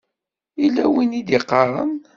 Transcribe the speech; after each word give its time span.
Yella 0.61 0.85
win 0.93 1.11
i 1.19 1.21
d-iɣaṛen. 1.27 1.93